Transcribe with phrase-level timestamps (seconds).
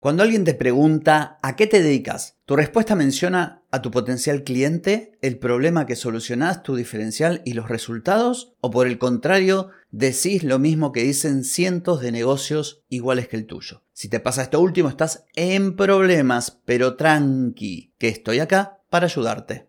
[0.00, 2.38] Cuando alguien te pregunta ¿a qué te dedicas?
[2.46, 7.68] Tu respuesta menciona a tu potencial cliente, el problema que solucionás, tu diferencial y los
[7.68, 13.36] resultados, o por el contrario, decís lo mismo que dicen cientos de negocios iguales que
[13.36, 13.82] el tuyo.
[13.92, 19.68] Si te pasa esto último, estás en problemas, pero tranqui, que estoy acá para ayudarte.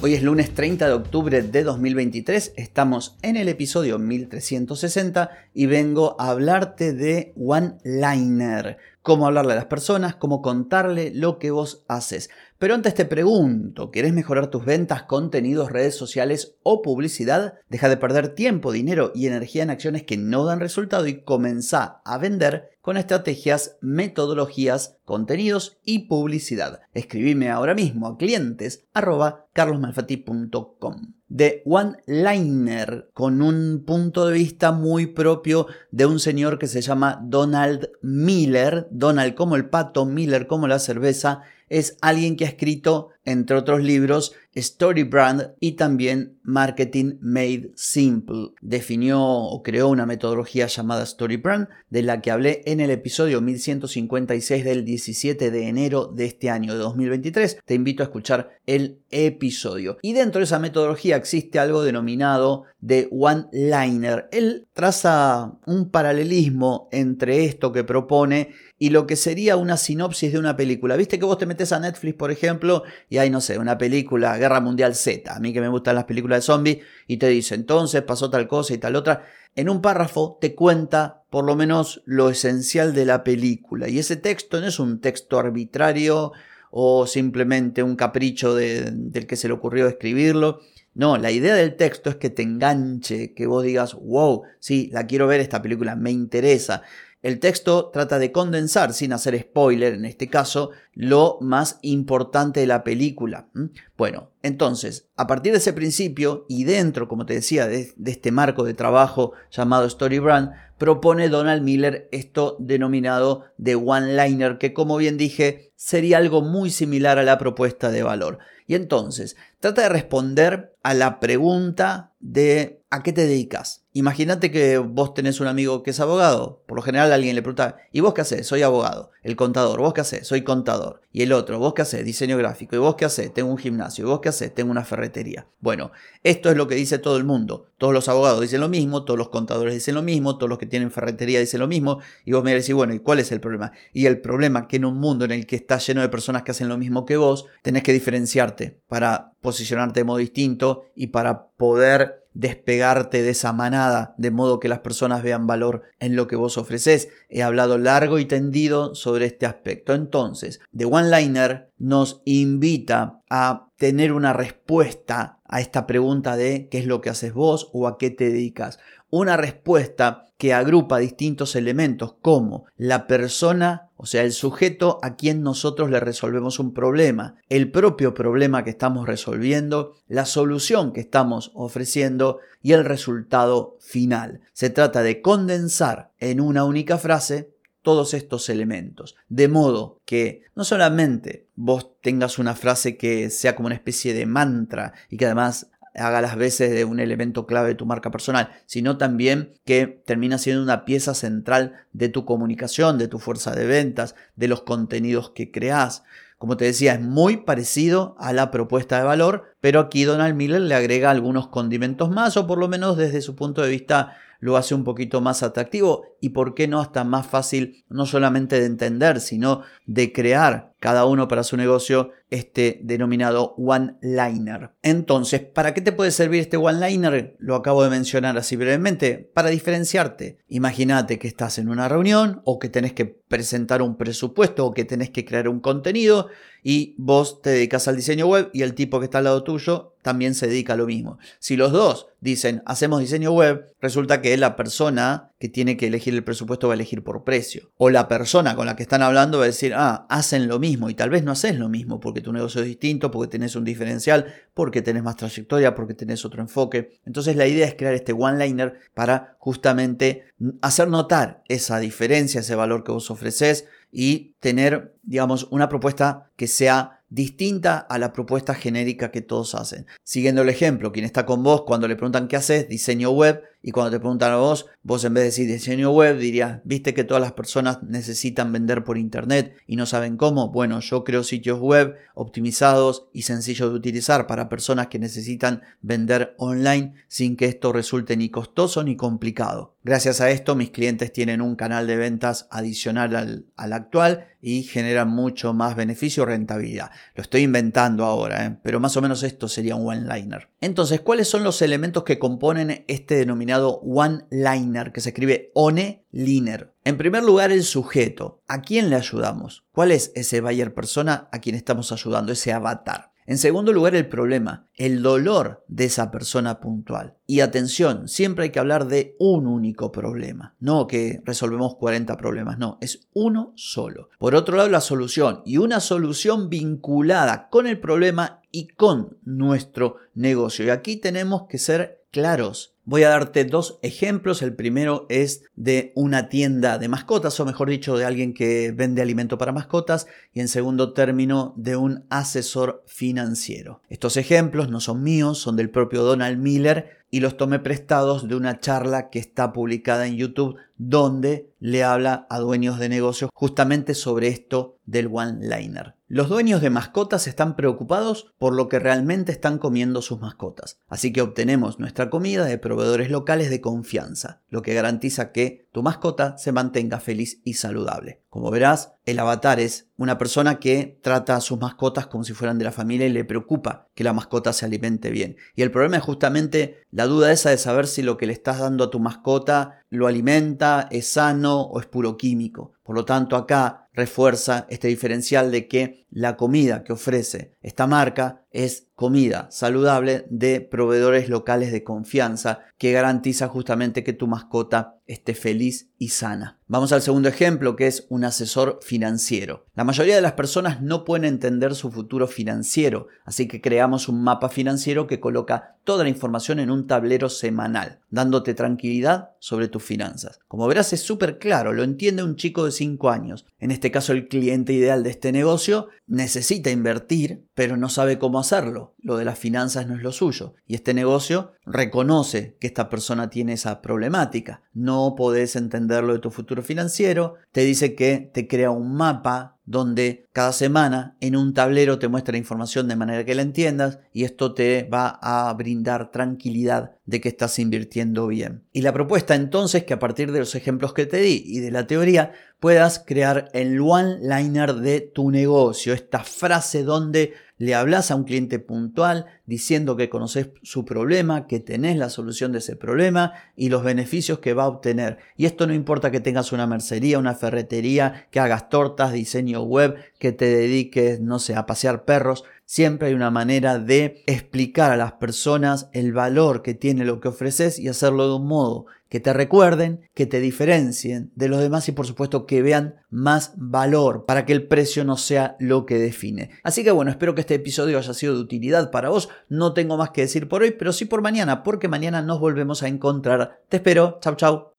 [0.00, 6.14] Hoy es lunes 30 de octubre de 2023, estamos en el episodio 1360 y vengo
[6.20, 11.84] a hablarte de One Liner, cómo hablarle a las personas, cómo contarle lo que vos
[11.88, 12.30] haces.
[12.58, 17.54] Pero antes te pregunto, ¿querés mejorar tus ventas, contenidos, redes sociales o publicidad?
[17.68, 22.02] Deja de perder tiempo, dinero y energía en acciones que no dan resultado y comenzá
[22.04, 26.80] a vender con estrategias, metodologías, contenidos y publicidad.
[26.94, 34.72] Escribime ahora mismo a clientes arroba carlosmalfatti.com de One Liner con un punto de vista
[34.72, 40.46] muy propio de un señor que se llama Donald Miller, Donald como el pato, Miller
[40.46, 46.38] como la cerveza, es alguien que ha escrito, entre otros libros, Story Brand y también
[46.42, 48.52] Marketing Made Simple.
[48.60, 53.40] Definió o creó una metodología llamada Story Brand, de la que hablé en el episodio
[53.40, 57.58] 1156 del 17 de enero de este año de 2023.
[57.64, 59.98] Te invito a escuchar el episodio.
[60.02, 64.28] Y dentro de esa metodología existe algo denominado de one-liner.
[64.32, 70.38] Él traza un paralelismo entre esto que propone y lo que sería una sinopsis de
[70.38, 70.96] una película.
[70.96, 74.36] Viste que vos te metes a Netflix, por ejemplo, y hay, no sé, una película,
[74.38, 77.54] Guerra Mundial Z, a mí que me gustan las películas de zombies, y te dice,
[77.54, 79.24] entonces pasó tal cosa y tal otra.
[79.56, 83.88] En un párrafo te cuenta por lo menos lo esencial de la película.
[83.88, 86.32] Y ese texto no es un texto arbitrario
[86.70, 90.60] o simplemente un capricho del que se le ocurrió escribirlo.
[90.94, 95.06] No, la idea del texto es que te enganche, que vos digas, wow, sí, la
[95.06, 96.82] quiero ver esta película, me interesa.
[97.20, 102.68] El texto trata de condensar, sin hacer spoiler en este caso, lo más importante de
[102.68, 103.48] la película.
[103.96, 108.62] Bueno, entonces, a partir de ese principio y dentro, como te decía, de, este marco
[108.62, 115.16] de trabajo llamado Story Brand, propone Donald Miller esto denominado de one-liner, que como bien
[115.18, 118.38] dije, sería algo muy similar a la propuesta de valor.
[118.68, 123.84] Y entonces, trata de responder a la pregunta de ¿a qué te dedicas?
[123.98, 126.62] Imagínate que vos tenés un amigo que es abogado.
[126.68, 128.46] Por lo general alguien le pregunta, ¿y vos qué haces?
[128.46, 129.10] Soy abogado.
[129.24, 130.24] El contador, ¿vos qué haces?
[130.24, 131.00] Soy contador.
[131.10, 132.04] Y el otro, ¿vos qué haces?
[132.04, 132.76] Diseño gráfico.
[132.76, 133.34] ¿Y vos qué haces?
[133.34, 134.04] Tengo un gimnasio.
[134.04, 134.54] ¿Y vos qué haces?
[134.54, 135.48] Tengo una ferretería.
[135.58, 135.90] Bueno,
[136.22, 137.66] esto es lo que dice todo el mundo.
[137.76, 140.66] Todos los abogados dicen lo mismo, todos los contadores dicen lo mismo, todos los que
[140.66, 141.98] tienen ferretería dicen lo mismo.
[142.24, 143.72] Y vos me decís, bueno, ¿y cuál es el problema?
[143.92, 146.52] Y el problema que en un mundo en el que está lleno de personas que
[146.52, 151.48] hacen lo mismo que vos, tenés que diferenciarte para posicionarte de modo distinto y para
[151.48, 156.36] poder despegarte de esa manada, de modo que las personas vean valor en lo que
[156.36, 157.08] vos ofreces.
[157.28, 159.92] He hablado largo y tendido sobre este aspecto.
[159.92, 166.78] Entonces, The One Liner nos invita a tener una respuesta a esta pregunta de qué
[166.78, 168.78] es lo que haces vos o a qué te dedicas.
[169.10, 175.42] Una respuesta que agrupa distintos elementos como la persona, o sea, el sujeto a quien
[175.42, 181.50] nosotros le resolvemos un problema, el propio problema que estamos resolviendo, la solución que estamos
[181.54, 184.40] ofreciendo y el resultado final.
[184.52, 187.50] Se trata de condensar en una única frase
[187.88, 193.64] todos estos elementos, de modo que no solamente vos tengas una frase que sea como
[193.64, 197.74] una especie de mantra y que además haga las veces de un elemento clave de
[197.76, 203.08] tu marca personal, sino también que termina siendo una pieza central de tu comunicación, de
[203.08, 206.02] tu fuerza de ventas, de los contenidos que creas.
[206.36, 210.60] Como te decía, es muy parecido a la propuesta de valor, pero aquí Donald Miller
[210.60, 214.56] le agrega algunos condimentos más, o por lo menos desde su punto de vista lo
[214.56, 218.66] hace un poquito más atractivo y por qué no hasta más fácil no solamente de
[218.66, 224.70] entender, sino de crear cada uno para su negocio este denominado one-liner.
[224.82, 227.36] Entonces, ¿para qué te puede servir este one-liner?
[227.38, 230.38] Lo acabo de mencionar así brevemente, para diferenciarte.
[230.48, 234.84] Imagínate que estás en una reunión o que tenés que presentar un presupuesto o que
[234.84, 236.28] tenés que crear un contenido
[236.62, 239.94] y vos te dedicas al diseño web y el tipo que está al lado tuyo
[240.02, 241.18] también se dedica a lo mismo.
[241.38, 246.14] Si los dos dicen hacemos diseño web, resulta que la persona que tiene que elegir
[246.14, 247.70] el presupuesto va a elegir por precio.
[247.76, 250.90] O la persona con la que están hablando va a decir, ah, hacen lo mismo
[250.90, 253.64] y tal vez no haces lo mismo porque tu negocio es distinto, porque tenés un
[253.64, 256.98] diferencial, porque tenés más trayectoria, porque tenés otro enfoque.
[257.06, 260.24] Entonces la idea es crear este one-liner para justamente
[260.60, 266.48] hacer notar esa diferencia, ese valor que vos ofreces y tener, digamos, una propuesta que
[266.48, 269.86] sea distinta a la propuesta genérica que todos hacen.
[270.02, 273.72] Siguiendo el ejemplo, quien está con vos cuando le preguntan qué haces, diseño web, y
[273.72, 277.02] cuando te preguntan a vos, vos en vez de decir diseño web dirías, viste que
[277.02, 280.50] todas las personas necesitan vender por internet y no saben cómo.
[280.50, 286.34] Bueno, yo creo sitios web optimizados y sencillos de utilizar para personas que necesitan vender
[286.38, 289.74] online sin que esto resulte ni costoso ni complicado.
[289.82, 294.62] Gracias a esto mis clientes tienen un canal de ventas adicional al, al actual y
[294.62, 296.90] generan mucho más beneficio y rentabilidad.
[297.14, 298.56] Lo estoy inventando ahora, ¿eh?
[298.62, 300.48] pero más o menos esto sería un one-liner.
[300.60, 306.72] Entonces, ¿cuáles son los elementos que componen este denominado one-liner que se escribe one-liner?
[306.84, 308.42] En primer lugar, el sujeto.
[308.46, 309.64] ¿A quién le ayudamos?
[309.72, 313.12] ¿Cuál es ese buyer persona a quien estamos ayudando, ese avatar?
[313.28, 317.18] En segundo lugar, el problema, el dolor de esa persona puntual.
[317.26, 322.58] Y atención, siempre hay que hablar de un único problema, no que resolvemos 40 problemas,
[322.58, 324.08] no, es uno solo.
[324.18, 329.96] Por otro lado, la solución y una solución vinculada con el problema y con nuestro
[330.14, 330.64] negocio.
[330.64, 332.76] Y aquí tenemos que ser claros.
[332.90, 334.40] Voy a darte dos ejemplos.
[334.40, 339.02] El primero es de una tienda de mascotas, o mejor dicho, de alguien que vende
[339.02, 340.06] alimento para mascotas.
[340.32, 343.82] Y en segundo término, de un asesor financiero.
[343.90, 348.36] Estos ejemplos no son míos, son del propio Donald Miller y los tomé prestados de
[348.36, 353.92] una charla que está publicada en YouTube donde le habla a dueños de negocios justamente
[353.92, 355.97] sobre esto del one-liner.
[356.10, 361.12] Los dueños de mascotas están preocupados por lo que realmente están comiendo sus mascotas, así
[361.12, 366.36] que obtenemos nuestra comida de proveedores locales de confianza, lo que garantiza que tu mascota
[366.38, 368.22] se mantenga feliz y saludable.
[368.30, 372.58] Como verás, el avatar es una persona que trata a sus mascotas como si fueran
[372.58, 375.36] de la familia y le preocupa que la mascota se alimente bien.
[375.54, 378.58] Y el problema es justamente la duda esa de saber si lo que le estás
[378.58, 382.72] dando a tu mascota lo alimenta, es sano o es puro químico.
[382.82, 388.44] Por lo tanto, acá refuerza este diferencial de que la comida que ofrece esta marca
[388.50, 395.32] es comida saludable de proveedores locales de confianza que garantiza justamente que tu mascota esté
[395.32, 396.58] feliz y sana.
[396.70, 399.64] Vamos al segundo ejemplo que es un asesor financiero.
[399.74, 404.22] La mayoría de las personas no pueden entender su futuro financiero, así que creamos un
[404.22, 409.82] mapa financiero que coloca toda la información en un tablero semanal, dándote tranquilidad sobre tus
[409.82, 410.40] finanzas.
[410.46, 413.46] Como verás es súper claro, lo entiende un chico de 5 años.
[413.58, 418.38] En este caso el cliente ideal de este negocio necesita invertir, pero no sabe cómo
[418.38, 418.94] hacerlo.
[418.98, 420.54] Lo de las finanzas no es lo suyo.
[420.66, 424.62] Y este negocio reconoce que esta persona tiene esa problemática.
[424.74, 425.56] No podés
[425.88, 427.34] de tu futuro financiero.
[427.52, 432.32] Te dice que te crea un mapa donde cada semana en un tablero te muestra
[432.32, 437.20] la información de manera que la entiendas y esto te va a brindar tranquilidad de
[437.20, 438.64] que estás invirtiendo bien.
[438.72, 441.70] Y la propuesta entonces que a partir de los ejemplos que te di y de
[441.70, 448.14] la teoría puedas crear el one-liner de tu negocio, esta frase donde le hablas a
[448.14, 453.32] un cliente puntual diciendo que conoces su problema, que tenés la solución de ese problema
[453.56, 455.16] y los beneficios que va a obtener.
[455.38, 459.96] Y esto no importa que tengas una mercería, una ferretería, que hagas tortas, diseño web,
[460.18, 462.44] que te dediques, no sé, a pasear perros.
[462.66, 467.28] Siempre hay una manera de explicar a las personas el valor que tiene lo que
[467.28, 471.88] ofreces y hacerlo de un modo que te recuerden, que te diferencien de los demás
[471.88, 475.98] y por supuesto que vean más valor para que el precio no sea lo que
[475.98, 476.50] define.
[476.62, 479.30] Así que bueno, espero que este episodio haya sido de utilidad para vos.
[479.48, 482.82] No tengo más que decir por hoy, pero sí por mañana, porque mañana nos volvemos
[482.82, 483.62] a encontrar.
[483.68, 484.18] Te espero.
[484.20, 484.72] Chau, chau.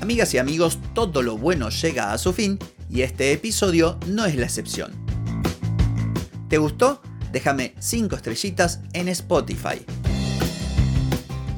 [0.00, 4.36] Amigas y amigos, todo lo bueno llega a su fin y este episodio no es
[4.36, 4.92] la excepción.
[6.48, 7.02] ¿Te gustó?
[7.32, 9.84] Déjame 5 estrellitas en Spotify.